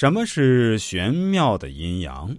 [0.00, 2.34] 什么是玄妙的阴阳？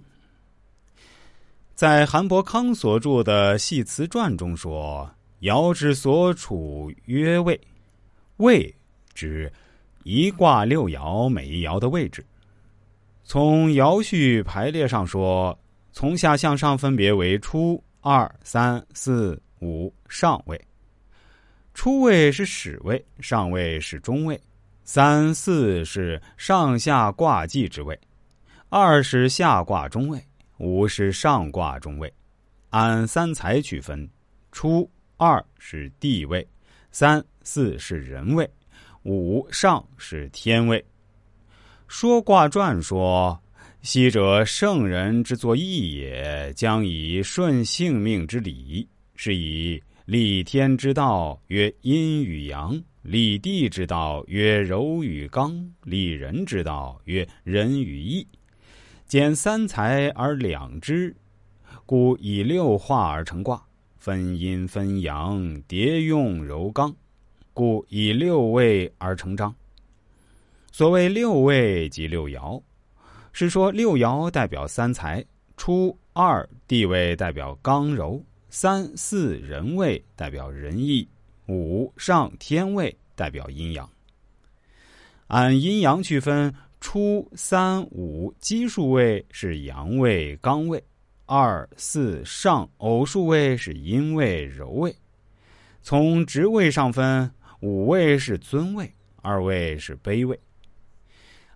[1.76, 5.08] 在韩伯康所著的《系辞传》中说
[5.42, 7.60] ：“爻之所处曰位，
[8.38, 8.74] 位
[9.14, 9.48] 指
[10.02, 12.26] 一卦六爻每一爻的位置。
[13.22, 15.56] 从爻序排列上说，
[15.92, 20.60] 从下向上分别为初、二、三、四、五上位。
[21.74, 24.36] 初位是始位，上位是中位。”
[24.84, 27.98] 三四是上下卦纪之位，
[28.68, 30.20] 二是下卦中位，
[30.58, 32.12] 五是上卦中位。
[32.70, 34.08] 按三才区分，
[34.50, 36.46] 初二是地位，
[36.90, 38.48] 三四是人位，
[39.04, 40.84] 五上是天位。
[41.86, 43.40] 说卦传说
[43.82, 58.24] ：“昔者圣人之作义也，将以顺性命之理，是以立天之道，曰阴与阳。”立地之道曰柔与刚，立人之道曰仁与义。
[59.08, 61.12] 兼三才而两之，
[61.84, 63.60] 故以六化而成卦，
[63.98, 66.94] 分阴分阳，叠用柔刚，
[67.52, 69.52] 故以六位而成章。
[70.70, 72.62] 所谓六位即六爻，
[73.32, 75.24] 是说六爻代表三才，
[75.56, 78.24] 初二地位代表刚柔，
[78.54, 81.08] 三四人位代表仁义。
[81.48, 83.88] 五上天位代表阴阳，
[85.28, 90.82] 按阴阳区分，初三五奇数位是阳位刚位，
[91.24, 94.94] 二四上偶数位是阴位柔位。
[95.82, 97.28] 从职位上分，
[97.60, 98.92] 五位是尊位，
[99.22, 100.38] 二位是卑位。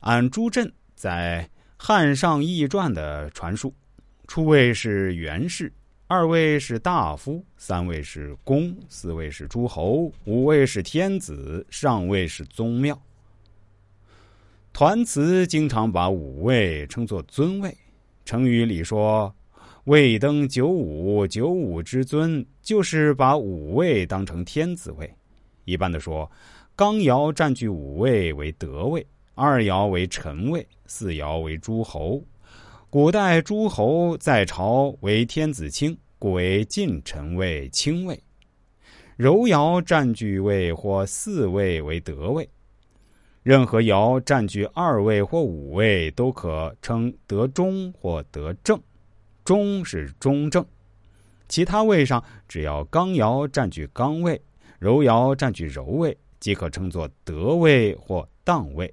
[0.00, 3.74] 按朱震在《汉上易传》的传述，
[4.26, 5.70] 初位是元氏。
[6.08, 12.96] 二位是大夫，三位是公，四位是诸侯，五位是天子，上位是宗庙。
[14.72, 17.76] 团词经常把五位称作尊位。
[18.24, 19.34] 成语里说
[19.86, 25.12] “位登九五，九五之尊”，就是把五位当成天子位。
[25.64, 26.30] 一般的说，
[26.76, 32.22] 刚爻占据五位为德位，二爻为臣位，四爻为诸侯。
[32.88, 35.98] 古代诸侯在朝为天子卿。
[36.18, 38.18] 故为近臣位、卿位，
[39.16, 42.48] 柔爻占据位或四位为德位，
[43.42, 48.80] 任何爻占据二位或五位都可称得中或得正，
[49.44, 50.64] 中是中正。
[51.48, 54.40] 其他位上只要刚爻占据刚位，
[54.78, 58.92] 柔爻占据柔位，即可称作得位或当位，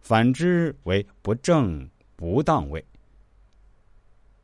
[0.00, 2.82] 反之为不正不当位。